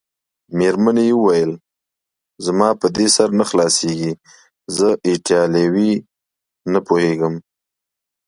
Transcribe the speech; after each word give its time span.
مېرمنې 0.57 1.07
وویل: 1.15 1.51
زما 2.45 2.69
په 2.81 2.87
دې 2.95 3.07
سر 3.15 3.29
نه 3.39 3.45
خلاصیږي، 3.49 4.13
زه 4.77 4.89
ایټالوي 5.07 5.93
نه 6.71 6.79
پوهېږم. 6.87 7.35